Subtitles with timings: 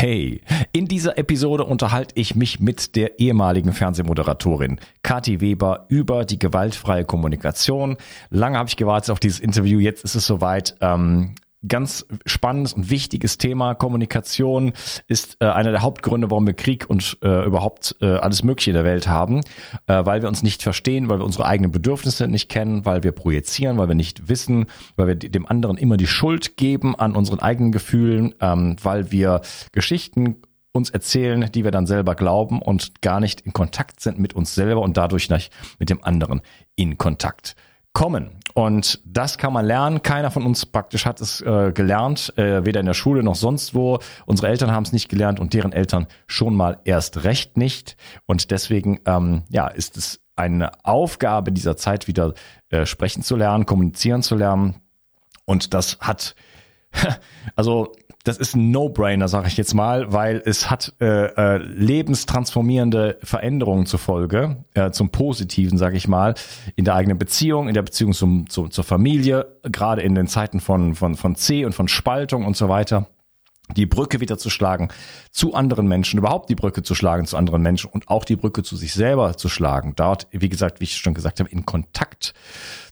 [0.00, 0.40] Hey,
[0.72, 7.04] in dieser Episode unterhalte ich mich mit der ehemaligen Fernsehmoderatorin Kathi Weber über die gewaltfreie
[7.04, 7.98] Kommunikation.
[8.30, 10.74] Lange habe ich gewartet auf dieses Interview, jetzt ist es soweit.
[10.80, 11.34] Ähm,
[11.66, 13.74] ganz spannendes und wichtiges Thema.
[13.74, 14.72] Kommunikation
[15.08, 18.74] ist äh, einer der Hauptgründe, warum wir Krieg und äh, überhaupt äh, alles Mögliche in
[18.74, 19.40] der Welt haben,
[19.86, 23.12] äh, weil wir uns nicht verstehen, weil wir unsere eigenen Bedürfnisse nicht kennen, weil wir
[23.12, 24.66] projizieren, weil wir nicht wissen,
[24.96, 29.42] weil wir dem anderen immer die Schuld geben an unseren eigenen Gefühlen, ähm, weil wir
[29.72, 30.36] Geschichten
[30.72, 34.54] uns erzählen, die wir dann selber glauben und gar nicht in Kontakt sind mit uns
[34.54, 36.40] selber und dadurch nicht mit dem anderen
[36.76, 37.56] in Kontakt
[37.92, 38.39] kommen.
[38.54, 40.02] Und das kann man lernen.
[40.02, 43.74] Keiner von uns praktisch hat es äh, gelernt, äh, weder in der Schule noch sonst
[43.74, 43.98] wo.
[44.26, 47.96] Unsere Eltern haben es nicht gelernt und deren Eltern schon mal erst recht nicht.
[48.26, 52.34] Und deswegen ähm, ja, ist es eine Aufgabe dieser Zeit wieder
[52.70, 54.76] äh, sprechen zu lernen, kommunizieren zu lernen.
[55.44, 56.34] Und das hat
[57.56, 57.92] also
[58.24, 63.86] das ist ein No-Brainer, sage ich jetzt mal, weil es hat äh, äh, lebenstransformierende Veränderungen
[63.86, 66.34] zur Folge, äh, zum Positiven, sage ich mal,
[66.76, 70.60] in der eigenen Beziehung, in der Beziehung zum, zu, zur Familie, gerade in den Zeiten
[70.60, 73.06] von, von, von C und von Spaltung und so weiter
[73.76, 74.88] die Brücke wieder zu schlagen
[75.30, 78.62] zu anderen Menschen, überhaupt die Brücke zu schlagen zu anderen Menschen und auch die Brücke
[78.62, 79.94] zu sich selber zu schlagen.
[79.96, 82.34] Dort, wie gesagt, wie ich schon gesagt habe, in Kontakt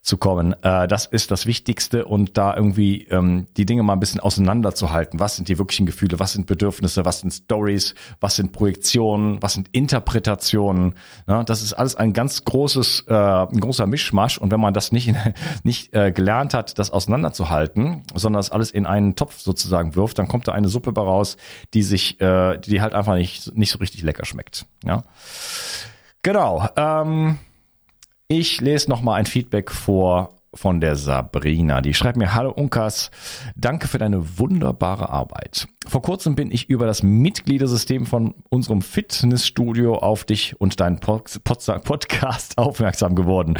[0.08, 0.54] zu kommen.
[0.62, 5.20] Äh, das ist das Wichtigste und da irgendwie ähm, die Dinge mal ein bisschen auseinanderzuhalten.
[5.20, 6.18] Was sind die wirklichen Gefühle?
[6.18, 7.04] Was sind Bedürfnisse?
[7.04, 7.94] Was sind Stories?
[8.18, 9.40] Was sind Projektionen?
[9.42, 10.94] Was sind Interpretationen?
[11.28, 14.90] Ja, das ist alles ein ganz großes, äh, ein großer Mischmasch und wenn man das
[14.90, 15.14] nicht,
[15.62, 20.26] nicht äh, gelernt hat, das auseinanderzuhalten, sondern das alles in einen Topf sozusagen wirft, dann
[20.26, 21.36] kommt da eine Suppe raus,
[21.74, 24.64] die sich, äh, die halt einfach nicht, nicht so richtig lecker schmeckt.
[24.84, 25.02] Ja.
[26.22, 26.66] Genau.
[26.76, 27.38] Ähm,
[28.28, 31.80] ich lese noch mal ein Feedback vor von der Sabrina.
[31.80, 33.10] Die schreibt mir, hallo Unkas,
[33.56, 35.66] danke für deine wunderbare Arbeit.
[35.88, 41.38] Vor kurzem bin ich über das Mitgliedersystem von unserem Fitnessstudio auf dich und deinen Podcast
[42.58, 43.54] aufmerksam geworden.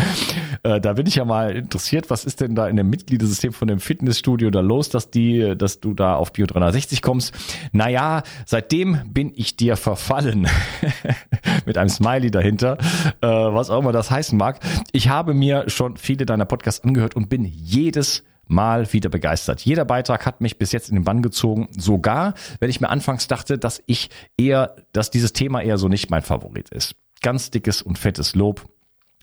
[0.62, 3.66] Äh, da bin ich ja mal interessiert, was ist denn da in dem Mitgliedersystem von
[3.66, 7.34] dem Fitnessstudio da los, dass die, dass du da auf Bio 360 kommst?
[7.72, 10.46] Naja, seitdem bin ich dir verfallen.
[11.64, 12.76] Mit einem Smiley dahinter,
[13.22, 14.60] äh, was auch immer das heißen mag.
[14.92, 19.60] Ich habe mir schon viele deiner Podcasts angehört und bin jedes Mal wieder begeistert.
[19.60, 21.68] Jeder Beitrag hat mich bis jetzt in den Bann gezogen.
[21.76, 26.10] Sogar, wenn ich mir anfangs dachte, dass ich eher, dass dieses Thema eher so nicht
[26.10, 26.94] mein Favorit ist.
[27.20, 28.66] Ganz dickes und fettes Lob.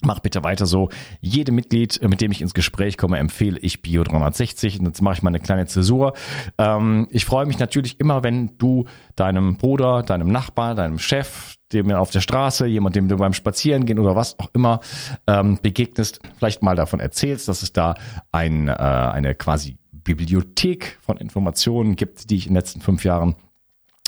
[0.06, 0.90] Mach bitte weiter so.
[1.20, 4.80] Jede Mitglied, äh, mit dem ich ins Gespräch komme, empfehle ich Bio 360.
[4.80, 6.14] Und jetzt mache ich mal eine kleine Zäsur.
[6.58, 8.86] Ähm, ich freue mich natürlich immer, wenn du
[9.16, 14.00] deinem Bruder, deinem Nachbar, deinem Chef, dem auf der Straße, jemand, dem du beim Spazierengehen
[14.00, 14.80] oder was auch immer
[15.26, 17.96] ähm, begegnest, vielleicht mal davon erzählst, dass es da
[18.32, 23.36] ein, äh, eine quasi Bibliothek von Informationen gibt, die ich in den letzten fünf Jahren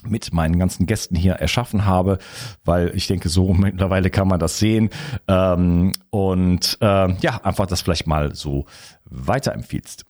[0.10, 2.18] mit meinen ganzen Gästen hier erschaffen habe,
[2.66, 4.90] weil ich denke, so mittlerweile kann man das sehen.
[5.28, 8.66] Ähm, und äh, ja, einfach das vielleicht mal so
[9.06, 10.06] weiterempfiehlst.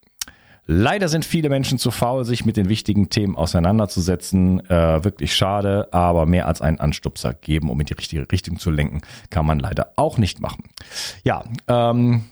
[0.69, 4.59] Leider sind viele Menschen zu faul, sich mit den wichtigen Themen auseinanderzusetzen.
[4.69, 8.69] Äh, wirklich schade, aber mehr als einen Anstupser geben, um in die richtige Richtung zu
[8.69, 8.99] lenken,
[9.29, 10.65] kann man leider auch nicht machen.
[11.23, 12.25] Ja, ähm,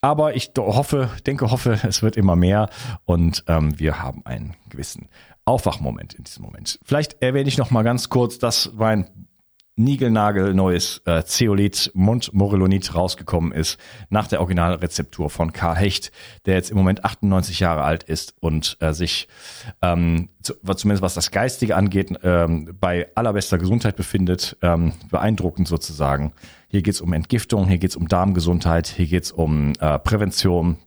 [0.00, 2.68] aber ich hoffe, denke, hoffe, es wird immer mehr
[3.06, 5.08] und ähm, wir haben einen gewissen
[5.44, 6.78] Aufwachmoment in diesem Moment.
[6.82, 9.06] Vielleicht erwähne ich noch mal ganz kurz, dass mein
[9.76, 13.78] niegelnagelneues äh, Zeolit Montmorillonit rausgekommen ist
[14.08, 16.12] nach der Originalrezeptur von Karl Hecht,
[16.46, 19.26] der jetzt im Moment 98 Jahre alt ist und äh, sich
[19.82, 26.32] ähm, zu, zumindest was das Geistige angeht, ähm, bei allerbester Gesundheit befindet, ähm, beeindruckend sozusagen.
[26.68, 30.78] Hier geht's um Entgiftung, hier geht's um Darmgesundheit, hier geht's um äh, Prävention,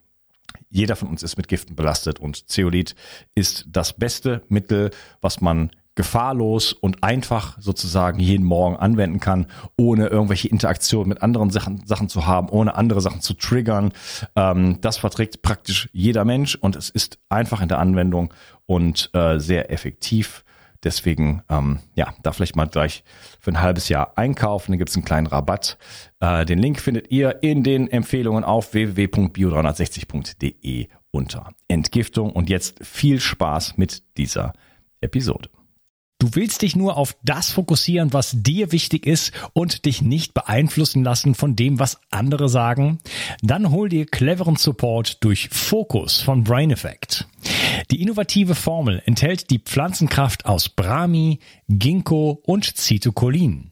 [0.78, 2.96] jeder von uns ist mit Giften belastet und Zeolit
[3.34, 10.06] ist das beste Mittel, was man gefahrlos und einfach sozusagen jeden Morgen anwenden kann, ohne
[10.08, 13.92] irgendwelche Interaktionen mit anderen Sachen, Sachen zu haben, ohne andere Sachen zu triggern.
[14.36, 18.32] Ähm, das verträgt praktisch jeder Mensch und es ist einfach in der Anwendung
[18.68, 20.44] und äh, sehr effektiv.
[20.84, 23.04] Deswegen, ähm, ja, da vielleicht mal gleich
[23.40, 24.72] für ein halbes Jahr einkaufen.
[24.72, 25.78] Da gibt es einen kleinen Rabatt.
[26.20, 32.32] Äh, den Link findet ihr in den Empfehlungen auf www.bio360.de unter Entgiftung.
[32.32, 34.54] Und jetzt viel Spaß mit dieser
[35.02, 35.50] Episode.
[36.20, 41.04] Du willst dich nur auf das fokussieren, was dir wichtig ist und dich nicht beeinflussen
[41.04, 42.98] lassen von dem, was andere sagen?
[43.44, 47.28] Dann hol dir cleveren Support durch Focus von Brain Effect.
[47.92, 51.40] Die innovative Formel enthält die Pflanzenkraft aus Brahmi,
[51.70, 53.72] Ginkgo und Citocolin.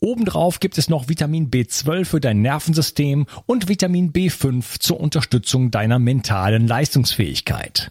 [0.00, 5.98] Obendrauf gibt es noch Vitamin B12 für dein Nervensystem und Vitamin B5 zur Unterstützung deiner
[5.98, 7.90] mentalen Leistungsfähigkeit.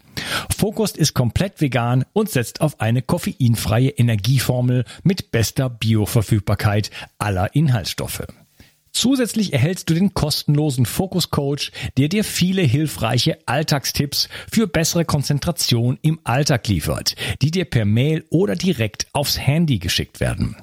[0.55, 8.23] Focus ist komplett vegan und setzt auf eine koffeinfreie Energieformel mit bester Bioverfügbarkeit aller Inhaltsstoffe.
[8.93, 15.97] Zusätzlich erhältst du den kostenlosen Focus Coach, der dir viele hilfreiche Alltagstipps für bessere Konzentration
[16.01, 20.57] im Alltag liefert, die dir per Mail oder direkt aufs Handy geschickt werden.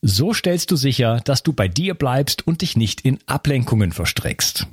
[0.00, 4.68] So stellst du sicher, dass du bei dir bleibst und dich nicht in Ablenkungen verstrickst.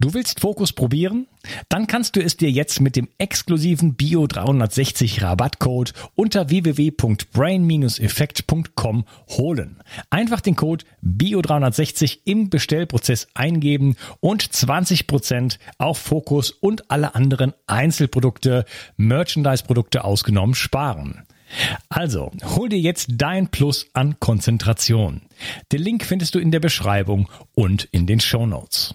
[0.00, 1.28] Du willst Fokus probieren?
[1.68, 9.80] Dann kannst du es dir jetzt mit dem exklusiven Bio 360 Rabattcode unter www.brain-effekt.com holen.
[10.10, 17.52] Einfach den Code Bio 360 im Bestellprozess eingeben und 20% auf Fokus und alle anderen
[17.66, 18.64] Einzelprodukte,
[18.96, 21.22] Merchandise-Produkte ausgenommen sparen.
[21.88, 25.22] Also, hol dir jetzt dein Plus an Konzentration.
[25.70, 28.94] Den Link findest du in der Beschreibung und in den Show Notes.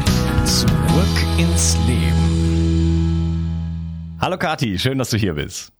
[0.45, 2.31] Zurück ins Leben.
[4.19, 5.71] Hallo Kati, schön, dass du hier bist.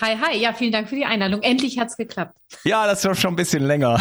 [0.00, 0.36] Hi, hi.
[0.36, 1.42] Ja, vielen Dank für die Einladung.
[1.42, 2.36] Endlich hat's geklappt.
[2.64, 3.98] Ja, das ist schon ein bisschen länger.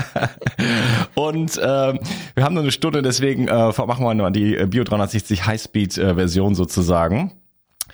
[1.14, 2.00] Und ähm,
[2.34, 6.54] wir haben nur eine Stunde, deswegen äh, machen wir nur die äh, Bio 360 Highspeed-Version
[6.54, 7.32] sozusagen.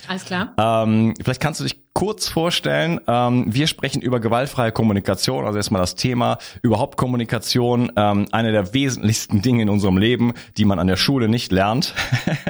[0.07, 0.55] Alles klar.
[0.57, 3.01] Ähm, vielleicht kannst du dich kurz vorstellen.
[3.09, 8.73] Ähm, wir sprechen über gewaltfreie Kommunikation, also erstmal das Thema überhaupt Kommunikation, ähm, eine der
[8.73, 11.95] wesentlichsten Dinge in unserem Leben, die man an der Schule nicht lernt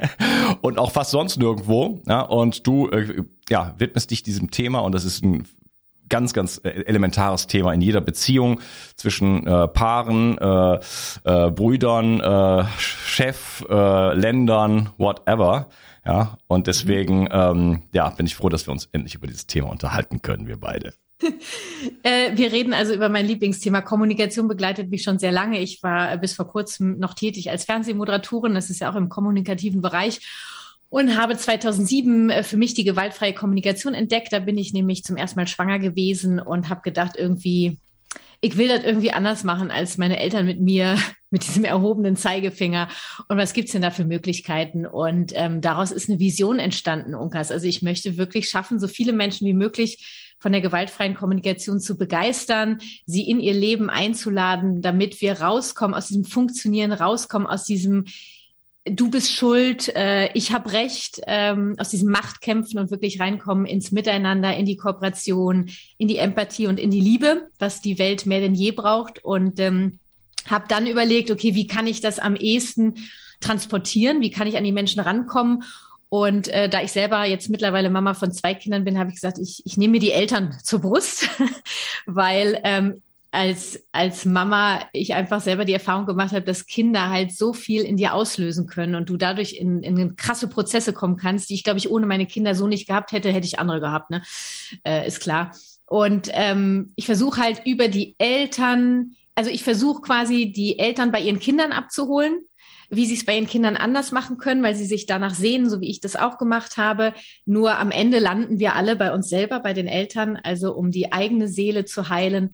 [0.60, 2.02] und auch fast sonst nirgendwo.
[2.06, 2.20] Ja?
[2.20, 5.46] Und du äh, ja, widmest dich diesem Thema und das ist ein
[6.08, 8.60] ganz, ganz äh, elementares Thema in jeder Beziehung
[8.96, 10.74] zwischen äh, Paaren, äh,
[11.24, 15.68] äh, Brüdern, äh, Chef, äh, Ländern, whatever.
[16.08, 19.68] Ja, und deswegen ähm, ja, bin ich froh, dass wir uns endlich über dieses Thema
[19.68, 20.94] unterhalten können, wir beide.
[22.02, 23.82] äh, wir reden also über mein Lieblingsthema.
[23.82, 25.60] Kommunikation begleitet mich schon sehr lange.
[25.60, 28.54] Ich war bis vor kurzem noch tätig als Fernsehmoderatorin.
[28.54, 30.20] Das ist ja auch im kommunikativen Bereich
[30.88, 34.32] und habe 2007 äh, für mich die gewaltfreie Kommunikation entdeckt.
[34.32, 37.76] Da bin ich nämlich zum ersten Mal schwanger gewesen und habe gedacht, irgendwie,
[38.40, 40.96] ich will das irgendwie anders machen als meine Eltern mit mir,
[41.30, 42.88] mit diesem erhobenen Zeigefinger.
[43.28, 44.86] Und was gibt's denn da für Möglichkeiten?
[44.86, 47.50] Und ähm, daraus ist eine Vision entstanden, Unkas.
[47.50, 51.98] Also ich möchte wirklich schaffen, so viele Menschen wie möglich von der gewaltfreien Kommunikation zu
[51.98, 58.04] begeistern, sie in ihr Leben einzuladen, damit wir rauskommen aus diesem Funktionieren, rauskommen aus diesem
[58.84, 63.92] du bist schuld, äh, ich habe recht, ähm, aus diesem Machtkämpfen und wirklich reinkommen ins
[63.92, 68.40] Miteinander, in die Kooperation, in die Empathie und in die Liebe, was die Welt mehr
[68.40, 69.24] denn je braucht.
[69.24, 69.98] Und ähm,
[70.46, 72.94] habe dann überlegt, okay, wie kann ich das am ehesten
[73.40, 74.20] transportieren?
[74.20, 75.64] Wie kann ich an die Menschen rankommen?
[76.10, 79.38] Und äh, da ich selber jetzt mittlerweile Mama von zwei Kindern bin, habe ich gesagt,
[79.38, 81.28] ich, ich nehme mir die Eltern zur Brust,
[82.06, 87.32] weil ähm, als, als Mama ich einfach selber die Erfahrung gemacht habe, dass Kinder halt
[87.32, 91.50] so viel in dir auslösen können und du dadurch in, in krasse Prozesse kommen kannst,
[91.50, 94.10] die ich, glaube ich, ohne meine Kinder so nicht gehabt hätte, hätte ich andere gehabt,
[94.10, 94.22] ne?
[94.84, 95.52] Äh, ist klar.
[95.84, 101.20] Und ähm, ich versuche halt über die Eltern, also ich versuche quasi die Eltern bei
[101.20, 102.40] ihren Kindern abzuholen,
[102.90, 105.82] wie sie es bei ihren Kindern anders machen können, weil sie sich danach sehen, so
[105.82, 107.12] wie ich das auch gemacht habe.
[107.44, 111.12] Nur am Ende landen wir alle bei uns selber, bei den Eltern, also um die
[111.12, 112.52] eigene Seele zu heilen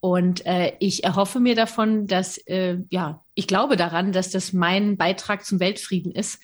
[0.00, 4.96] und äh, ich erhoffe mir davon, dass, äh, ja, ich glaube daran, dass das mein
[4.96, 6.40] Beitrag zum Weltfrieden ist.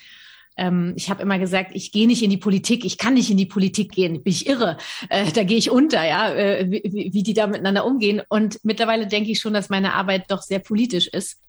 [0.59, 3.39] Ähm, ich habe immer gesagt, ich gehe nicht in die Politik, ich kann nicht in
[3.39, 4.77] die Politik gehen, bin ich irre,
[5.09, 8.23] äh, da gehe ich unter, ja, äh, wie, wie die da miteinander umgehen.
[8.29, 11.41] Und mittlerweile denke ich schon, dass meine Arbeit doch sehr politisch ist.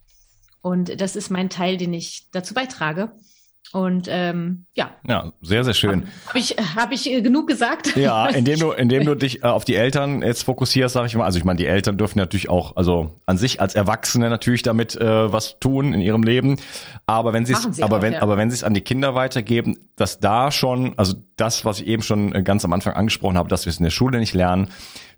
[0.61, 3.13] Und das ist mein Teil, den ich dazu beitrage.
[3.73, 4.91] Und ähm, ja.
[5.07, 6.07] Ja, sehr, sehr schön.
[6.27, 7.95] Habe ich, hab ich äh, genug gesagt?
[7.97, 11.25] Ja, indem du, indem du dich äh, auf die Eltern jetzt fokussierst, sage ich mal.
[11.25, 14.95] Also ich meine, die Eltern dürfen natürlich auch, also an sich als Erwachsene natürlich damit
[14.95, 16.57] äh, was tun in ihrem Leben.
[17.05, 18.21] Aber wenn sie es, aber auch, wenn, ja.
[18.21, 21.87] aber wenn sie es an die Kinder weitergeben, dass da schon, also das, was ich
[21.87, 24.33] eben schon äh, ganz am Anfang angesprochen habe, dass wir es in der Schule nicht
[24.33, 24.69] lernen,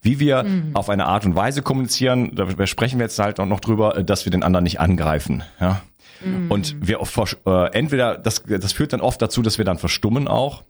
[0.01, 0.71] wie wir mhm.
[0.73, 4.25] auf eine Art und Weise kommunizieren, da sprechen wir jetzt halt auch noch drüber, dass
[4.25, 5.43] wir den anderen nicht angreifen.
[5.59, 5.81] Ja,
[6.23, 6.51] Mhm.
[6.51, 6.99] Und wir
[7.45, 10.63] äh, entweder, das, das führt dann oft dazu, dass wir dann verstummen auch.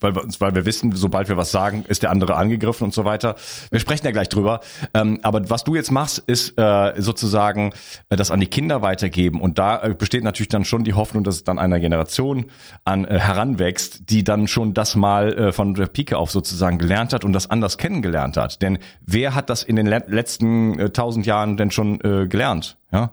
[0.00, 3.04] weil wir, weil wir wissen, sobald wir was sagen, ist der andere angegriffen und so
[3.04, 3.34] weiter.
[3.70, 4.60] Wir sprechen ja gleich drüber.
[4.94, 7.72] Ähm, aber was du jetzt machst, ist äh, sozusagen
[8.08, 9.40] äh, das an die Kinder weitergeben.
[9.40, 12.46] Und da äh, besteht natürlich dann schon die Hoffnung, dass es dann einer Generation
[12.84, 17.12] an äh, heranwächst, die dann schon das mal äh, von der Pike auf sozusagen gelernt
[17.12, 18.62] hat und das anders kennengelernt hat.
[18.62, 22.76] Denn wer hat das in den letzten äh, tausend Jahren denn schon äh, gelernt?
[22.92, 23.12] Ja.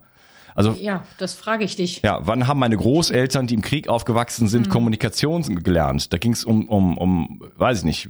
[0.57, 2.01] Also ja, das frage ich dich.
[2.01, 4.71] Ja, wann haben meine Großeltern, die im Krieg aufgewachsen sind, mhm.
[4.71, 6.11] Kommunikation gelernt?
[6.11, 8.09] Da ging es um, um, um, weiß ich nicht.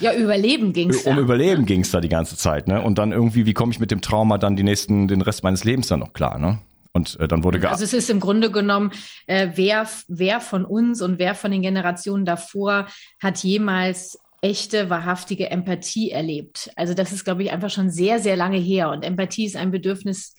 [0.00, 1.02] Ja, Überleben ging es.
[1.02, 1.22] Um da.
[1.22, 1.66] Überleben ja.
[1.66, 2.80] ging es da die ganze Zeit, ne?
[2.80, 5.64] Und dann irgendwie, wie komme ich mit dem Trauma dann die nächsten, den Rest meines
[5.64, 6.58] Lebens dann noch klar, ne?
[6.92, 8.92] Und äh, dann wurde Also es ist im Grunde genommen,
[9.26, 12.86] äh, wer, wer von uns und wer von den Generationen davor
[13.20, 16.70] hat jemals echte, wahrhaftige Empathie erlebt.
[16.76, 18.90] Also das ist, glaube ich, einfach schon sehr, sehr lange her.
[18.90, 20.34] Und Empathie ist ein Bedürfnis,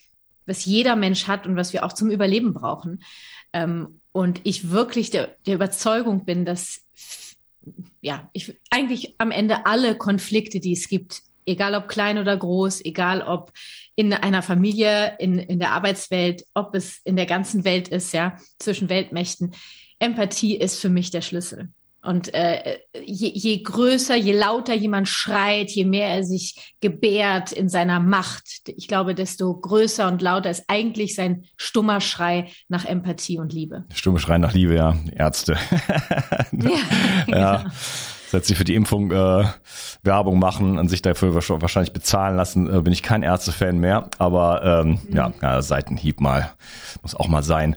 [0.45, 3.03] was jeder Mensch hat und was wir auch zum Überleben brauchen.
[3.53, 6.81] Ähm, und ich wirklich der, der Überzeugung bin, dass
[8.01, 12.83] ja, ich eigentlich am Ende alle Konflikte, die es gibt, egal ob klein oder groß,
[12.85, 13.51] egal ob
[13.95, 18.37] in einer Familie, in, in der Arbeitswelt, ob es in der ganzen Welt ist, ja,
[18.59, 19.53] zwischen Weltmächten,
[19.99, 21.69] Empathie ist für mich der Schlüssel.
[22.03, 27.69] Und äh, je, je größer, je lauter jemand schreit, je mehr er sich gebärt in
[27.69, 33.39] seiner Macht, ich glaube, desto größer und lauter ist eigentlich sein stummer Schrei nach Empathie
[33.39, 33.85] und Liebe.
[33.93, 35.57] Stumme Schrei nach Liebe, ja, Ärzte.
[36.51, 36.71] ja,
[37.27, 37.57] ja.
[37.57, 37.71] Genau
[38.33, 39.45] setzt sich für die Impfung äh,
[40.01, 44.09] Werbung machen, an sich dafür wahrscheinlich bezahlen lassen, äh, bin ich kein Ärztefan mehr.
[44.17, 45.15] Aber ähm, mhm.
[45.15, 46.51] ja, ja, Seitenhieb mal.
[47.03, 47.75] Muss auch mal sein.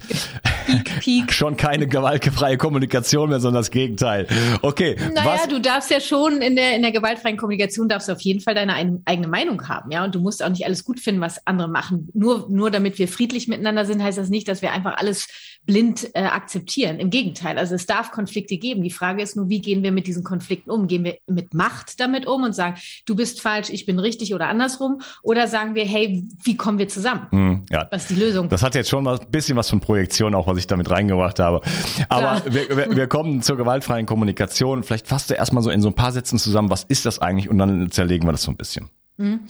[0.66, 1.32] Peak, peak.
[1.32, 4.26] schon keine gewaltfreie Kommunikation mehr, sondern das Gegenteil.
[4.62, 4.96] Okay.
[5.14, 5.48] Naja, was?
[5.48, 8.54] du darfst ja schon in der, in der gewaltfreien Kommunikation darfst du auf jeden Fall
[8.54, 10.04] deine ein, eigene Meinung haben, ja.
[10.04, 12.08] Und du musst auch nicht alles gut finden, was andere machen.
[12.14, 15.28] Nur, nur damit wir friedlich miteinander sind, heißt das nicht, dass wir einfach alles
[15.66, 16.98] blind äh, akzeptieren.
[17.00, 17.58] Im Gegenteil.
[17.58, 18.82] Also es darf Konflikte geben.
[18.82, 20.86] Die Frage ist nur, wie gehen wir mit diesen Konflikten um?
[20.86, 24.48] Gehen wir mit Macht damit um und sagen, du bist falsch, ich bin richtig oder
[24.48, 25.00] andersrum?
[25.22, 27.26] Oder sagen wir, hey, wie kommen wir zusammen?
[27.32, 27.88] Mm, ja.
[27.90, 28.48] Was ist die Lösung?
[28.48, 31.40] Das hat jetzt schon mal ein bisschen was von Projektion, auch was ich damit reingebracht
[31.40, 31.60] habe.
[32.08, 34.84] Aber wir, wir, wir, kommen zur gewaltfreien Kommunikation.
[34.84, 37.48] Vielleicht fasst du erstmal so in so ein paar Sätzen zusammen, was ist das eigentlich?
[37.50, 38.88] Und dann zerlegen wir das so ein bisschen.
[39.16, 39.40] Mhm.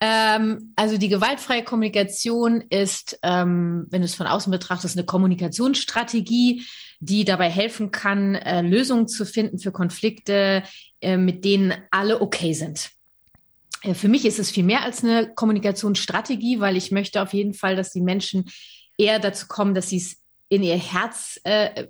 [0.00, 6.64] Ähm, also die gewaltfreie Kommunikation ist, ähm, wenn du es von außen betrachtest, eine Kommunikationsstrategie,
[7.00, 10.62] die dabei helfen kann, äh, Lösungen zu finden für Konflikte,
[11.00, 12.90] äh, mit denen alle okay sind.
[13.82, 17.54] Äh, für mich ist es viel mehr als eine Kommunikationsstrategie, weil ich möchte auf jeden
[17.54, 18.44] Fall, dass die Menschen
[18.98, 21.86] eher dazu kommen, dass sie es in ihr Herz äh,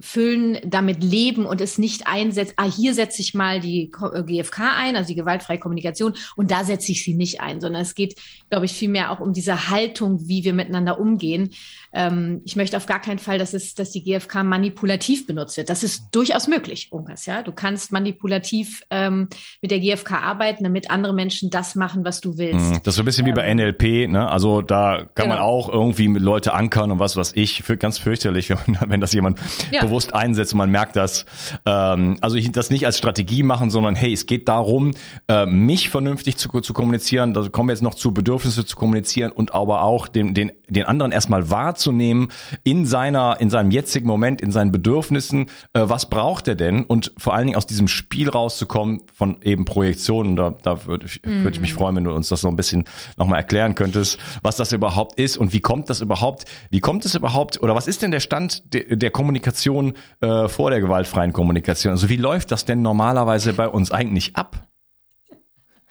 [0.00, 4.62] füllen, damit leben und es nicht einsetzt, ah, hier setze ich mal die GFK äh,
[4.76, 8.16] ein, also die gewaltfreie Kommunikation, und da setze ich sie nicht ein, sondern es geht,
[8.50, 11.50] glaube ich, vielmehr auch um diese Haltung, wie wir miteinander umgehen.
[11.92, 15.70] Ähm, ich möchte auf gar keinen Fall, dass es, dass die GfK manipulativ benutzt wird.
[15.70, 17.42] Das ist durchaus möglich, Unkas, ja.
[17.42, 19.28] Du kannst manipulativ ähm,
[19.62, 22.70] mit der GfK arbeiten, damit andere Menschen das machen, was du willst.
[22.70, 22.80] Mhm.
[22.82, 24.28] Das ist so ein bisschen ähm, wie bei ähm, NLP, ne?
[24.28, 25.36] Also da kann genau.
[25.36, 27.62] man auch irgendwie mit Leute ankern und was was ich.
[27.62, 29.82] Für, ganz fürchterlich, wenn, wenn das jemand ja.
[29.82, 31.26] bewusst einsetzt und man merkt das.
[31.64, 34.92] Ähm, also ich das nicht als Strategie machen, sondern hey, es geht darum,
[35.28, 37.34] äh, mich vernünftig zu, zu kommunizieren.
[37.34, 40.84] Da kommen wir jetzt noch zu Bedürfnisse zu kommunizieren und aber auch den, den, den
[40.84, 42.28] anderen erstmal wahrzunehmen
[42.64, 47.12] in seiner, in seinem jetzigen Moment, in seinen Bedürfnissen, äh, was braucht er denn und
[47.16, 50.36] vor allen Dingen aus diesem Spiel rauszukommen von eben Projektionen.
[50.36, 51.78] Da, da würde ich, würd ich mich mhm.
[51.78, 52.84] freuen, wenn du uns das so ein bisschen
[53.16, 57.14] nochmal erklären könntest, was das überhaupt ist und wie kommt das überhaupt, wie kommt es
[57.14, 61.92] überhaupt oder was ist denn der Stand de, der Kommunikation äh, vor der gewaltfreien Kommunikation?
[61.92, 64.65] Also wie läuft das denn normalerweise bei uns eigentlich ab?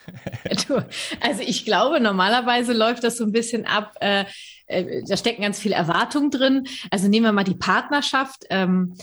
[1.21, 3.95] also ich glaube, normalerweise läuft das so ein bisschen ab.
[4.00, 4.25] Äh,
[4.67, 6.67] äh, da stecken ganz viele Erwartungen drin.
[6.91, 8.45] Also nehmen wir mal die Partnerschaft.
[8.50, 8.95] Ähm,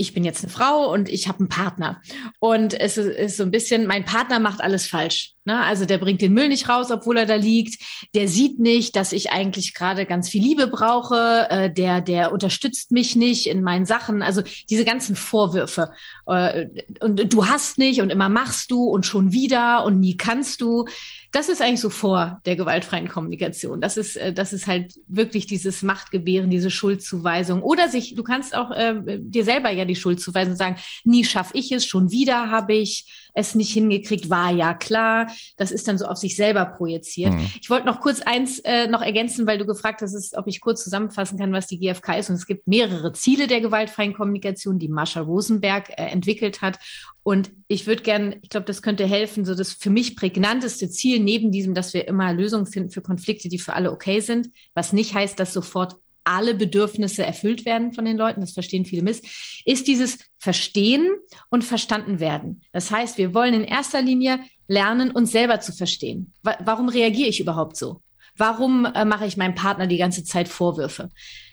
[0.00, 2.00] ich bin jetzt eine Frau und ich habe einen Partner.
[2.38, 5.34] Und es ist so ein bisschen, mein Partner macht alles falsch.
[5.44, 5.60] Ne?
[5.60, 7.82] Also der bringt den Müll nicht raus, obwohl er da liegt.
[8.14, 11.46] Der sieht nicht, dass ich eigentlich gerade ganz viel Liebe brauche.
[11.50, 14.22] Äh, der, der unterstützt mich nicht in meinen Sachen.
[14.22, 15.90] Also diese ganzen Vorwürfe.
[16.26, 16.68] Äh,
[17.00, 20.86] und du hast nicht und immer machst du und schon wieder und nie kannst du.
[21.32, 23.80] Das ist eigentlich so vor der gewaltfreien Kommunikation.
[23.80, 27.62] Das ist, äh, das ist halt wirklich dieses Machtgebären, diese Schuldzuweisung.
[27.62, 31.24] Oder sich, du kannst auch äh, dir selber ja die Schuld zuweisen und sagen, nie
[31.24, 35.30] schaffe ich es, schon wieder habe ich es nicht hingekriegt, war ja klar.
[35.56, 37.32] Das ist dann so auf sich selber projiziert.
[37.32, 37.50] Mhm.
[37.60, 40.84] Ich wollte noch kurz eins äh, noch ergänzen, weil du gefragt hast, ob ich kurz
[40.84, 42.30] zusammenfassen kann, was die GfK ist.
[42.30, 46.78] Und es gibt mehrere Ziele der gewaltfreien Kommunikation, die Mascha Rosenberg äh, entwickelt hat.
[47.22, 51.20] Und ich würde gerne, ich glaube, das könnte helfen, so das für mich prägnanteste Ziel
[51.20, 54.92] neben diesem, dass wir immer Lösungen finden für Konflikte, die für alle okay sind, was
[54.92, 55.96] nicht heißt, dass sofort
[56.30, 59.20] alle Bedürfnisse erfüllt werden von den Leuten, das verstehen viele miss,
[59.64, 61.10] ist dieses Verstehen
[61.48, 62.62] und verstanden werden.
[62.72, 66.32] Das heißt, wir wollen in erster Linie lernen, uns selber zu verstehen.
[66.42, 68.00] Warum reagiere ich überhaupt so?
[68.36, 71.10] Warum äh, mache ich meinem Partner die ganze Zeit Vorwürfe?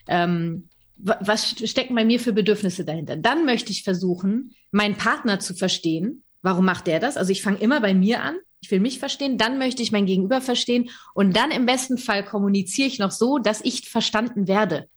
[0.07, 0.69] Ähm,
[1.00, 3.17] was stecken bei mir für Bedürfnisse dahinter?
[3.17, 6.24] Dann möchte ich versuchen, meinen Partner zu verstehen.
[6.41, 7.17] Warum macht der das?
[7.17, 8.38] Also ich fange immer bei mir an.
[8.62, 12.26] Ich will mich verstehen, dann möchte ich mein Gegenüber verstehen und dann im besten Fall
[12.26, 14.88] kommuniziere ich noch so, dass ich verstanden werde.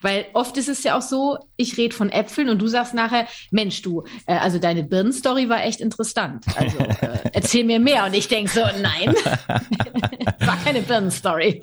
[0.00, 3.26] Weil oft ist es ja auch so, ich rede von Äpfeln und du sagst nachher,
[3.50, 6.44] Mensch, du, äh, also deine Birnenstory war echt interessant.
[6.56, 8.04] Also äh, erzähl mir mehr.
[8.04, 9.14] Und ich denke so, nein,
[10.40, 11.62] war keine Birnenstory.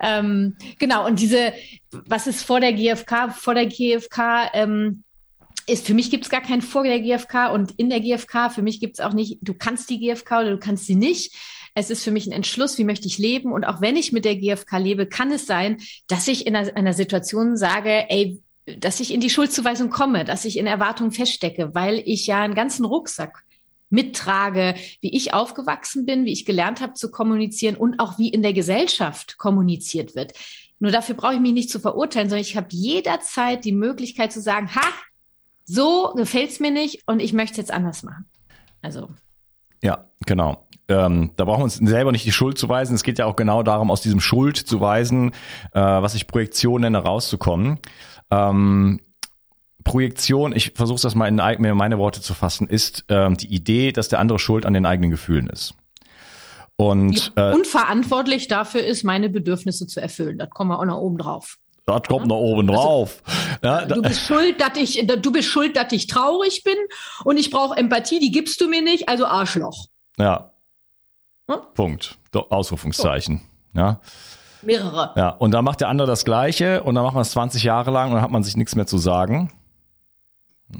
[0.00, 1.52] Ähm, genau, und diese,
[1.90, 3.32] was ist vor der GfK?
[3.32, 5.03] Vor der GfK ähm,
[5.66, 8.62] ist, für mich gibt es gar keinen vor der GfK und in der GfK, für
[8.62, 11.34] mich gibt es auch nicht, du kannst die GfK oder du kannst sie nicht.
[11.74, 13.52] Es ist für mich ein Entschluss, wie möchte ich leben.
[13.52, 16.76] Und auch wenn ich mit der GfK lebe, kann es sein, dass ich in einer,
[16.76, 18.40] einer Situation sage, ey,
[18.78, 22.54] dass ich in die Schuldzuweisung komme, dass ich in Erwartungen feststecke, weil ich ja einen
[22.54, 23.44] ganzen Rucksack
[23.90, 28.42] mittrage, wie ich aufgewachsen bin, wie ich gelernt habe zu kommunizieren und auch wie in
[28.42, 30.32] der Gesellschaft kommuniziert wird.
[30.80, 34.40] Nur dafür brauche ich mich nicht zu verurteilen, sondern ich habe jederzeit die Möglichkeit zu
[34.40, 34.86] sagen, ha,
[35.64, 38.26] so gefällt's mir nicht und ich möchte jetzt anders machen.
[38.82, 39.08] Also.
[39.82, 40.66] Ja, genau.
[40.88, 42.94] Ähm, da brauchen wir uns selber nicht die Schuld zu weisen.
[42.94, 45.30] Es geht ja auch genau darum, aus diesem Schuld zu weisen,
[45.72, 47.78] äh, was ich Projektion nenne, rauszukommen.
[48.30, 49.00] Ähm,
[49.84, 54.08] Projektion, ich versuche das mal in meine Worte zu fassen, ist ähm, die Idee, dass
[54.08, 55.74] der andere schuld an den eigenen Gefühlen ist.
[56.76, 60.38] Und äh, unverantwortlich dafür ist, meine Bedürfnisse zu erfüllen.
[60.38, 61.58] Das kommen wir auch noch oben drauf.
[61.86, 63.22] Das kommt noch oben also, drauf.
[63.60, 66.76] Also, du bist schuld, dass ich, du bist schuld, dass ich traurig bin
[67.24, 69.86] und ich brauche Empathie, die gibst du mir nicht, also Arschloch.
[70.18, 70.52] Ja.
[71.50, 71.58] Hm?
[71.74, 72.18] Punkt.
[72.32, 73.42] Ausrufungszeichen.
[73.74, 73.80] So.
[73.80, 74.00] Ja.
[74.62, 75.12] Mehrere.
[75.16, 77.90] Ja, und dann macht der andere das Gleiche und dann macht man es 20 Jahre
[77.90, 79.52] lang und dann hat man sich nichts mehr zu sagen.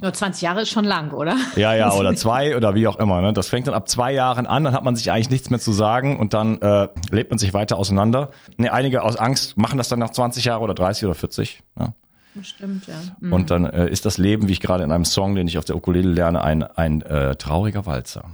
[0.00, 1.36] Nur 20 Jahre ist schon lang, oder?
[1.56, 3.20] Ja, ja, oder zwei oder wie auch immer.
[3.20, 3.32] Ne?
[3.32, 5.72] Das fängt dann ab zwei Jahren an, dann hat man sich eigentlich nichts mehr zu
[5.72, 8.30] sagen und dann äh, lebt man sich weiter auseinander.
[8.56, 11.62] Ne, einige aus Angst machen das dann nach 20 Jahre oder 30 oder 40.
[11.78, 11.94] Ja?
[12.42, 12.94] Stimmt, ja.
[13.20, 13.32] Mhm.
[13.32, 15.64] Und dann äh, ist das Leben, wie ich gerade in einem Song, den ich auf
[15.64, 18.24] der Ukulele lerne, ein, ein äh, trauriger Walzer.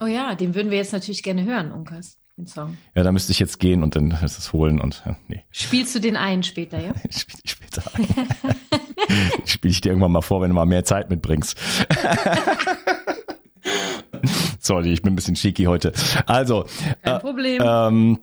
[0.00, 2.18] Oh ja, den würden wir jetzt natürlich gerne hören, Unkas.
[2.36, 2.76] Den Song.
[2.96, 5.44] Ja, da müsste ich jetzt gehen und dann das holen und äh, nee.
[5.52, 6.92] Spielst du den ein später, ja?
[7.10, 8.08] Spiel ich später ein.
[9.54, 11.56] Spiele ich dir irgendwann mal vor, wenn du mal mehr Zeit mitbringst.
[14.58, 15.92] Sorry, ich bin ein bisschen cheeky heute.
[16.26, 16.66] Also,
[17.02, 17.62] Kein äh, Problem.
[17.64, 18.18] Ähm,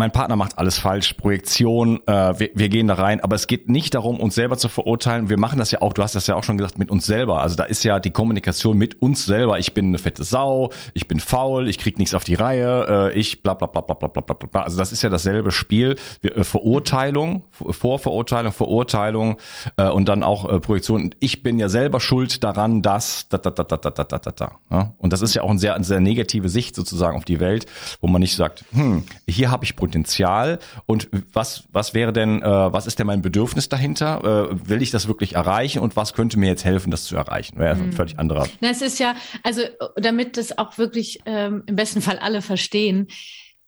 [0.00, 3.68] mein Partner macht alles falsch, Projektion, äh, wir, wir gehen da rein, aber es geht
[3.68, 5.28] nicht darum, uns selber zu verurteilen.
[5.28, 7.42] Wir machen das ja auch, du hast das ja auch schon gesagt, mit uns selber.
[7.42, 9.58] Also da ist ja die Kommunikation mit uns selber.
[9.58, 13.18] Ich bin eine fette Sau, ich bin faul, ich krieg nichts auf die Reihe, äh,
[13.18, 14.62] ich bla bla bla bla bla bla bla bla.
[14.62, 15.96] Also das ist ja dasselbe Spiel.
[16.22, 19.36] Wir, äh, Verurteilung, Vorverurteilung, Verurteilung
[19.76, 21.14] äh, und dann auch äh, Projektion.
[21.20, 24.30] Ich bin ja selber schuld daran, dass da da da da da da da da.
[24.30, 24.94] da ja?
[24.96, 27.66] Und das ist ja auch eine sehr, eine sehr negative Sicht sozusagen auf die Welt,
[28.00, 32.46] wo man nicht sagt, hm, hier habe ich Potenzial und was, was wäre denn, äh,
[32.46, 34.50] was ist denn mein Bedürfnis dahinter?
[34.52, 37.58] Äh, will ich das wirklich erreichen und was könnte mir jetzt helfen, das zu erreichen?
[37.58, 37.86] Wäre mhm.
[37.86, 38.46] ein völlig anderer.
[38.60, 39.62] Na, es ist ja, also
[39.96, 43.08] damit das auch wirklich ähm, im besten Fall alle verstehen,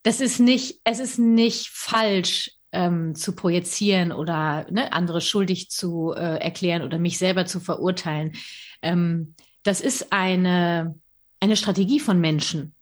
[0.04, 6.14] das ist nicht, es ist nicht falsch, ähm, zu projizieren oder ne, andere schuldig zu
[6.16, 8.32] äh, erklären oder mich selber zu verurteilen.
[8.80, 10.94] Ähm, das ist eine,
[11.40, 12.74] eine Strategie von Menschen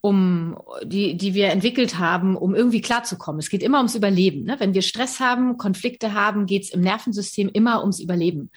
[0.00, 3.40] um die, die wir entwickelt haben, um irgendwie klarzukommen.
[3.40, 4.44] Es geht immer ums Überleben.
[4.44, 4.56] Ne?
[4.58, 8.50] Wenn wir Stress haben, Konflikte haben, geht es im Nervensystem immer ums Überleben.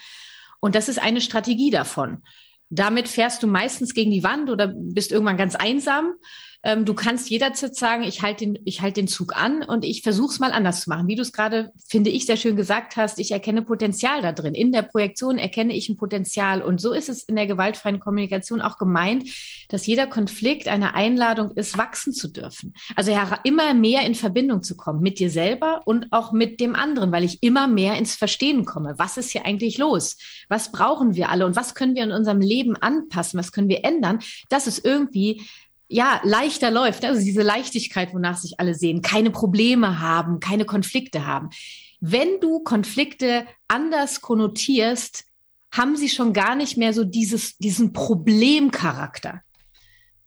[0.60, 2.23] Und das ist eine Strategie davon.
[2.69, 6.13] Damit fährst du meistens gegen die Wand oder bist irgendwann ganz einsam
[6.63, 10.04] ähm, du kannst jederzeit sagen, ich halte den, ich halte den Zug an und ich
[10.04, 11.08] versuche es mal anders zu machen.
[11.08, 14.54] Wie du es gerade, finde ich, sehr schön gesagt hast, ich erkenne Potenzial da drin.
[14.54, 16.62] In der Projektion erkenne ich ein Potenzial.
[16.62, 19.28] Und so ist es in der gewaltfreien Kommunikation auch gemeint,
[19.69, 22.74] dass jeder Konflikt eine Einladung ist, wachsen zu dürfen.
[22.95, 23.12] Also
[23.43, 27.24] immer mehr in Verbindung zu kommen mit dir selber und auch mit dem anderen, weil
[27.24, 28.93] ich immer mehr ins Verstehen komme.
[28.97, 30.17] Was ist hier eigentlich los?
[30.47, 33.39] Was brauchen wir alle und was können wir in unserem Leben anpassen?
[33.39, 34.19] Was können wir ändern,
[34.50, 35.41] dass es irgendwie
[35.91, 37.04] ja, leichter läuft.
[37.04, 41.49] Also diese Leichtigkeit, wonach sich alle sehen, keine Probleme haben, keine Konflikte haben.
[41.99, 45.25] Wenn du Konflikte anders konnotierst,
[45.71, 49.41] haben sie schon gar nicht mehr so dieses, diesen Problemcharakter.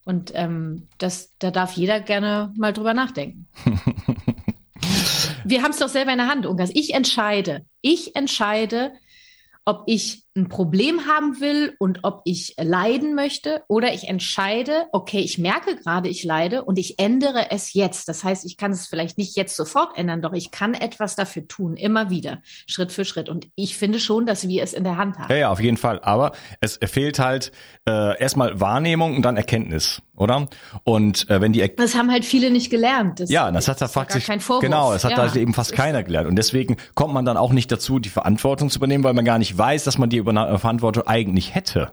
[0.04, 3.48] Und ähm, das, da darf jeder gerne mal drüber nachdenken.
[5.44, 6.70] Wir haben es doch selber in der Hand, Ungas.
[6.74, 8.92] Ich entscheide, ich entscheide,
[9.64, 15.20] ob ich ein Problem haben will und ob ich leiden möchte oder ich entscheide, okay,
[15.20, 18.08] ich merke gerade, ich leide und ich ändere es jetzt.
[18.08, 21.46] Das heißt, ich kann es vielleicht nicht jetzt sofort ändern, doch ich kann etwas dafür
[21.46, 23.28] tun, immer wieder, Schritt für Schritt.
[23.28, 25.30] Und ich finde schon, dass wir es in der Hand haben.
[25.30, 26.00] Ja, ja, auf jeden Fall.
[26.00, 27.52] Aber es fehlt halt
[27.88, 30.48] äh, erstmal Wahrnehmung und dann Erkenntnis, oder?
[30.82, 33.20] Und äh, wenn die er das haben halt viele nicht gelernt.
[33.20, 34.26] Das, ja, das hat da faktisch
[34.60, 37.52] genau, das hat ja, da eben fast keiner gelernt und deswegen kommt man dann auch
[37.52, 41.06] nicht dazu, die Verantwortung zu übernehmen, weil man gar nicht weiß, dass man die Verantwortung
[41.06, 41.92] eigentlich hätte.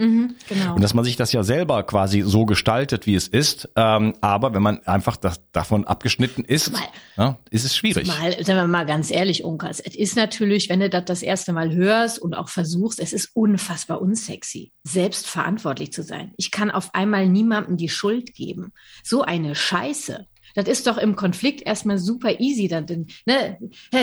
[0.00, 0.76] Mhm, genau.
[0.76, 3.68] Und dass man sich das ja selber quasi so gestaltet, wie es ist.
[3.74, 6.82] Ähm, aber wenn man einfach das, davon abgeschnitten ist, mal,
[7.16, 8.06] ja, ist es schwierig.
[8.06, 11.52] Mal, sagen wir mal ganz ehrlich, Unkas, es ist natürlich, wenn du das das erste
[11.52, 16.32] Mal hörst und auch versuchst, es ist unfassbar unsexy, selbst verantwortlich zu sein.
[16.36, 18.72] Ich kann auf einmal niemandem die Schuld geben.
[19.02, 20.28] So eine Scheiße.
[20.54, 22.68] Das ist doch im Konflikt erstmal super easy.
[22.68, 23.58] Dann, ne?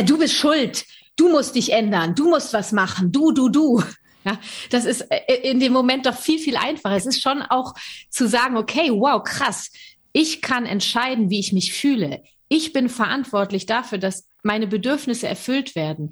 [0.05, 0.86] Du bist schuld.
[1.15, 2.15] Du musst dich ändern.
[2.15, 3.12] Du musst was machen.
[3.12, 3.84] Du, du, du.
[4.25, 4.39] Ja,
[4.71, 6.95] das ist äh, in dem Moment doch viel, viel einfacher.
[6.95, 7.75] Es ist schon auch
[8.10, 9.71] zu sagen, okay, wow, krass.
[10.13, 12.23] Ich kann entscheiden, wie ich mich fühle.
[12.47, 16.12] Ich bin verantwortlich dafür, dass meine Bedürfnisse erfüllt werden.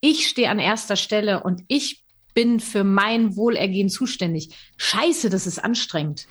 [0.00, 4.50] Ich stehe an erster Stelle und ich bin für mein Wohlergehen zuständig.
[4.76, 6.26] Scheiße, das ist anstrengend.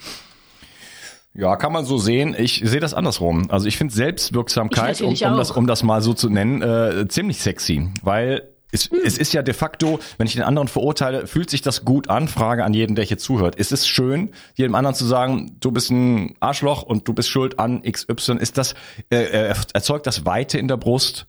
[1.38, 2.36] Ja, kann man so sehen.
[2.38, 3.52] Ich sehe das andersrum.
[3.52, 7.08] Also ich finde Selbstwirksamkeit, ich um, um das, um das mal so zu nennen, äh,
[7.10, 9.00] ziemlich sexy, weil es, hm.
[9.04, 12.28] es ist ja de facto, wenn ich den anderen verurteile, fühlt sich das gut an?
[12.30, 13.56] Frage an jeden, der hier zuhört.
[13.56, 17.60] Ist es schön, jedem anderen zu sagen, du bist ein Arschloch und du bist schuld
[17.60, 18.38] an XY?
[18.40, 18.74] Ist das,
[19.10, 21.26] äh, äh erzeugt das Weite in der Brust?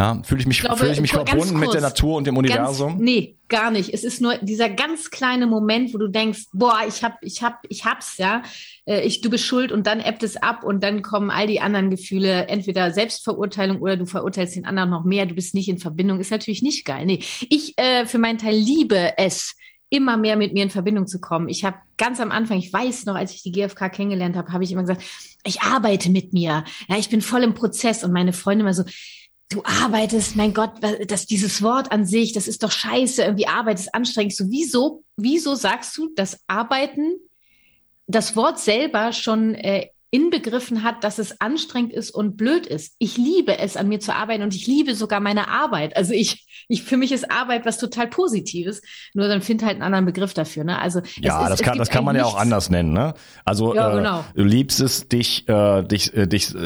[0.00, 2.92] Ja, fühle ich mich, fühle ich mich verbunden kurz, mit der Natur und dem Universum?
[2.92, 3.92] Ganz, nee, gar nicht.
[3.92, 7.60] Es ist nur dieser ganz kleine Moment, wo du denkst, boah, ich hab, ich hab,
[7.68, 8.42] ich hab's, ja.
[8.90, 11.60] Äh, ich, du bist schuld und dann ebbt es ab und dann kommen all die
[11.60, 15.78] anderen Gefühle, entweder Selbstverurteilung oder du verurteilst den anderen noch mehr, du bist nicht in
[15.78, 17.06] Verbindung, ist natürlich nicht geil.
[17.06, 19.54] Nee, ich äh, für meinen Teil liebe es,
[19.92, 21.48] immer mehr mit mir in Verbindung zu kommen.
[21.48, 24.62] Ich habe ganz am Anfang, ich weiß noch, als ich die GfK kennengelernt habe, habe
[24.62, 25.02] ich immer gesagt,
[25.44, 26.64] ich arbeite mit mir.
[26.88, 28.84] Ja, ich bin voll im Prozess und meine Freunde immer so,
[29.48, 30.74] du arbeitest, mein Gott,
[31.08, 34.36] das, dieses Wort an sich, das ist doch scheiße, irgendwie Arbeit ist anstrengend.
[34.36, 37.16] So, wieso, wieso sagst du, dass Arbeiten,
[38.10, 42.96] das Wort selber schon äh, inbegriffen hat, dass es anstrengend ist und blöd ist.
[42.98, 45.96] Ich liebe es, an mir zu arbeiten und ich liebe sogar meine Arbeit.
[45.96, 48.82] Also ich, ich für mich ist Arbeit was total Positives.
[49.14, 50.64] Nur dann find halt einen anderen Begriff dafür.
[50.64, 50.78] Ne?
[50.80, 52.92] Also ja, ist, das kann, das kann man ja auch anders nennen.
[52.92, 53.14] Ne?
[53.44, 54.24] Also ja, äh, genau.
[54.34, 56.60] du liebst es, dich, äh, dich, äh, dich äh,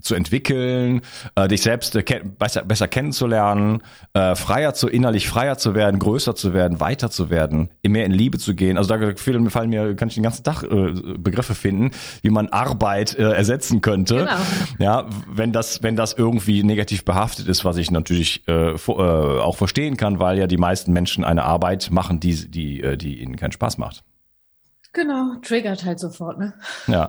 [0.00, 1.00] zu entwickeln,
[1.34, 2.04] äh, dich selbst äh,
[2.38, 7.30] besser, besser kennenzulernen, äh, freier zu innerlich freier zu werden, größer zu werden, weiter zu
[7.30, 8.78] werden, mehr in Liebe zu gehen.
[8.78, 11.90] Also da fallen mir, kann ich den ganzen Tag äh, Begriffe finden,
[12.22, 14.16] wie man Arbeit äh, ersetzen könnte.
[14.16, 14.36] Genau.
[14.78, 19.40] Ja, wenn das, wenn das irgendwie negativ behaftet ist, was ich natürlich äh, vor, äh,
[19.40, 23.20] auch verstehen kann, weil ja die meisten Menschen eine Arbeit machen, die, die, äh, die
[23.20, 24.04] ihnen keinen Spaß macht.
[24.92, 26.52] Genau, triggert halt sofort, ne?
[26.88, 27.08] Ja.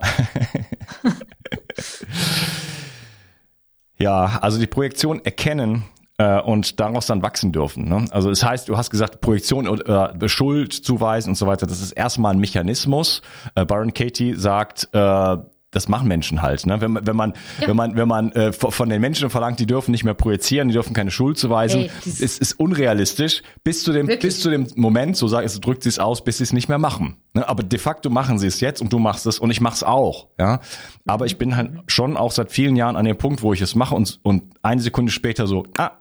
[3.97, 5.85] ja, also die Projektion erkennen
[6.23, 7.87] und daraus dann wachsen dürfen.
[7.87, 8.05] Ne?
[8.11, 11.81] Also das heißt, du hast gesagt, Projektion oder äh, Schuld zuweisen und so weiter, das
[11.81, 13.21] ist erstmal ein Mechanismus.
[13.55, 15.37] Äh, Byron Katie sagt, äh,
[15.71, 16.65] das machen Menschen halt.
[16.65, 16.81] Ne?
[16.81, 17.67] Wenn, wenn man, ja.
[17.67, 20.73] wenn man, wenn man äh, von den Menschen verlangt, die dürfen nicht mehr projizieren, die
[20.73, 23.41] dürfen keine Schuld zuweisen, Ey, ist, ist unrealistisch.
[23.63, 26.37] Bis zu dem, bis zu dem Moment, so sagt, es drückt sie es aus, bis
[26.37, 27.17] sie es nicht mehr machen.
[27.33, 27.47] Ne?
[27.47, 30.27] Aber de facto machen sie es jetzt und du machst es und ich mach's auch.
[30.37, 30.59] Ja,
[31.05, 33.73] aber ich bin halt schon auch seit vielen Jahren an dem Punkt, wo ich es
[33.73, 35.91] mache und und eine Sekunde später so, ah,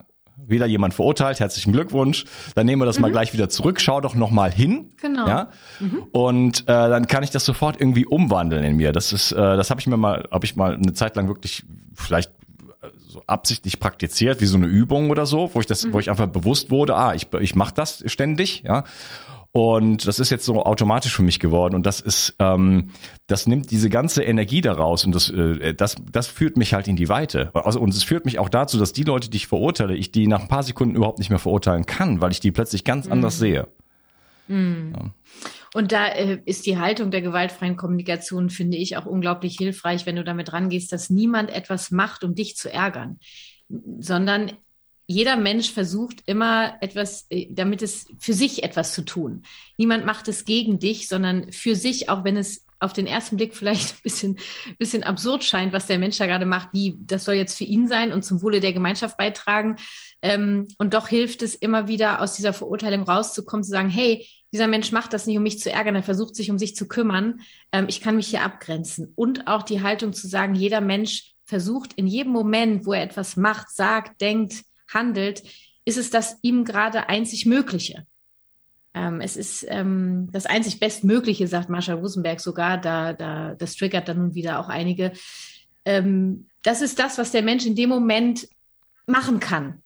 [0.47, 2.25] wieder jemand verurteilt, herzlichen Glückwunsch.
[2.55, 3.03] Dann nehmen wir das mhm.
[3.03, 4.91] mal gleich wieder zurück, schau doch noch mal hin.
[5.01, 5.27] Genau.
[5.27, 5.49] Ja?
[5.79, 6.03] Mhm.
[6.13, 8.93] Und äh, dann kann ich das sofort irgendwie umwandeln in mir.
[8.93, 11.65] Das ist, äh, das habe ich mir mal, habe ich mal eine Zeit lang wirklich
[11.95, 12.31] vielleicht
[12.83, 15.93] äh, so absichtlich praktiziert, wie so eine Übung oder so, wo ich das, mhm.
[15.93, 18.85] wo ich einfach bewusst wurde, ah, ich, ich mache das ständig, ja.
[19.53, 21.75] Und das ist jetzt so automatisch für mich geworden.
[21.75, 22.91] Und das ist, ähm,
[23.27, 26.95] das nimmt diese ganze Energie daraus und das, äh, das, das führt mich halt in
[26.95, 27.51] die Weite.
[27.55, 30.29] Also, und es führt mich auch dazu, dass die Leute, die ich verurteile, ich die
[30.29, 33.13] nach ein paar Sekunden überhaupt nicht mehr verurteilen kann, weil ich die plötzlich ganz mhm.
[33.13, 33.67] anders sehe.
[34.47, 34.93] Mhm.
[34.97, 35.11] Ja.
[35.75, 40.17] Und da äh, ist die Haltung der gewaltfreien Kommunikation, finde ich, auch unglaublich hilfreich, wenn
[40.17, 43.19] du damit rangehst, dass niemand etwas macht, um dich zu ärgern,
[43.99, 44.53] sondern
[45.11, 49.43] jeder Mensch versucht immer etwas, äh, damit es für sich etwas zu tun.
[49.77, 53.57] Niemand macht es gegen dich, sondern für sich, auch wenn es auf den ersten Blick
[53.57, 54.39] vielleicht ein bisschen,
[54.79, 57.89] bisschen absurd scheint, was der Mensch da gerade macht, wie das soll jetzt für ihn
[57.89, 59.77] sein und zum Wohle der Gemeinschaft beitragen.
[60.23, 64.69] Ähm, und doch hilft es immer wieder, aus dieser Verurteilung rauszukommen, zu sagen, hey, dieser
[64.69, 67.41] Mensch macht das nicht, um mich zu ärgern, er versucht sich um sich zu kümmern.
[67.73, 69.13] Ähm, ich kann mich hier abgrenzen.
[69.17, 73.37] Und auch die Haltung zu sagen, jeder Mensch versucht in jedem Moment, wo er etwas
[73.37, 75.43] macht, sagt, denkt, handelt,
[75.85, 78.07] ist es das ihm gerade einzig Mögliche.
[78.93, 84.09] Ähm, es ist ähm, das einzig Bestmögliche, sagt Marsha Rosenberg sogar, da, da, das triggert
[84.09, 85.13] dann nun wieder auch einige.
[85.85, 88.49] Ähm, das ist das, was der Mensch in dem Moment
[89.07, 89.83] machen kann.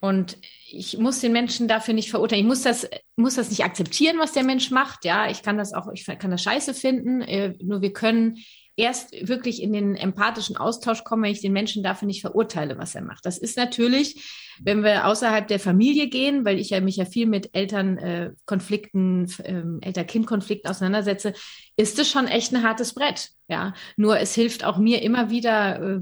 [0.00, 0.36] Und
[0.68, 2.44] ich muss den Menschen dafür nicht verurteilen.
[2.44, 5.04] Ich muss das, muss das nicht akzeptieren, was der Mensch macht.
[5.04, 7.22] Ja, ich kann das auch, ich kann das scheiße finden.
[7.22, 8.38] Äh, nur wir können
[8.76, 12.94] erst wirklich in den empathischen Austausch kommen, wenn ich den Menschen dafür nicht verurteile, was
[12.94, 13.26] er macht.
[13.26, 17.26] Das ist natürlich, wenn wir außerhalb der Familie gehen, weil ich ja mich ja viel
[17.26, 21.34] mit Elternkonflikten, äh, äh, Eltern-Kind-Konflikten auseinandersetze,
[21.76, 23.30] ist es schon echt ein hartes Brett.
[23.48, 26.00] Ja, nur es hilft auch mir immer wieder äh,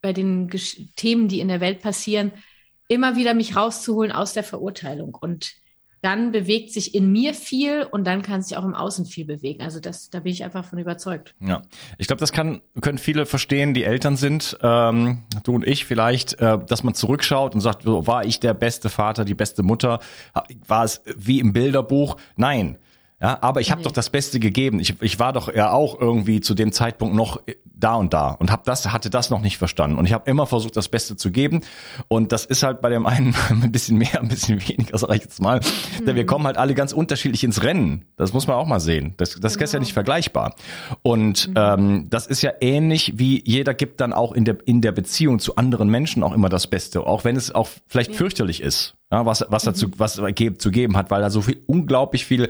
[0.00, 2.32] bei den Gesch Themen, die in der Welt passieren,
[2.88, 5.52] immer wieder mich rauszuholen aus der Verurteilung und
[6.02, 9.62] dann bewegt sich in mir viel und dann kann sich auch im Außen viel bewegen.
[9.62, 11.34] Also das, da bin ich einfach von überzeugt.
[11.40, 11.62] Ja,
[11.98, 16.40] ich glaube, das kann können viele verstehen, die Eltern sind, ähm, du und ich vielleicht,
[16.40, 20.00] äh, dass man zurückschaut und sagt, so, war ich der beste Vater, die beste Mutter,
[20.66, 22.16] war es wie im Bilderbuch?
[22.36, 22.78] Nein.
[23.20, 23.84] Ja, aber ich habe nee.
[23.84, 24.80] doch das Beste gegeben.
[24.80, 27.42] Ich, ich war doch ja auch irgendwie zu dem Zeitpunkt noch
[27.80, 30.46] da und da und hab das hatte das noch nicht verstanden und ich habe immer
[30.46, 31.62] versucht das Beste zu geben
[32.08, 35.22] und das ist halt bei dem einen ein bisschen mehr, ein bisschen weniger, sag ich
[35.22, 35.60] jetzt mal.
[35.60, 36.06] Mhm.
[36.06, 38.04] Denn wir kommen halt alle ganz unterschiedlich ins Rennen.
[38.16, 39.14] Das muss man auch mal sehen.
[39.16, 39.64] Das das genau.
[39.64, 39.80] ist ja genau.
[39.80, 40.54] nicht vergleichbar.
[41.02, 41.54] Und mhm.
[41.56, 45.38] ähm, das ist ja ähnlich wie jeder gibt dann auch in der in der Beziehung
[45.38, 48.16] zu anderen Menschen auch immer das Beste, auch wenn es auch vielleicht ja.
[48.16, 49.94] fürchterlich ist, ja, was was dazu mhm.
[49.98, 50.20] was
[50.58, 52.48] zu geben hat, weil da so viel unglaublich viel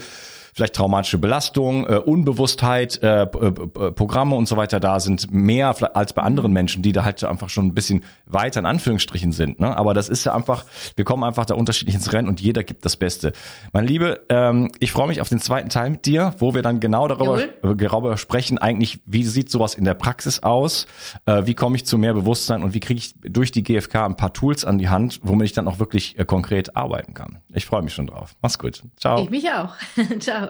[0.61, 6.23] vielleicht traumatische Belastung, äh, Unbewusstheit, äh, Programme und so weiter da sind, mehr als bei
[6.23, 9.59] anderen Menschen, die da halt einfach schon ein bisschen weiter in Anführungsstrichen sind.
[9.59, 9.75] Ne?
[9.75, 12.85] Aber das ist ja einfach, wir kommen einfach da unterschiedlich ins Rennen und jeder gibt
[12.85, 13.33] das Beste.
[13.73, 16.79] Mein Liebe, ähm, ich freue mich auf den zweiten Teil mit dir, wo wir dann
[16.79, 20.87] genau darüber, äh, darüber sprechen, eigentlich, wie sieht sowas in der Praxis aus,
[21.25, 24.16] äh, wie komme ich zu mehr Bewusstsein und wie kriege ich durch die GfK ein
[24.16, 27.38] paar Tools an die Hand, womit ich dann auch wirklich äh, konkret arbeiten kann.
[27.49, 28.37] Ich freue mich schon drauf.
[28.42, 28.83] Mach's gut.
[28.99, 29.23] Ciao.
[29.23, 29.75] Ich mich auch.
[30.18, 30.50] Ciao.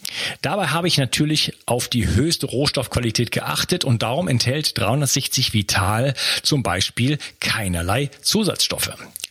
[0.41, 6.63] Dabei habe ich natürlich auf die höchste Rohstoffqualität geachtet und darum enthält 360 Vital zum
[6.63, 8.91] Beispiel keinerlei Zusatzstoffe.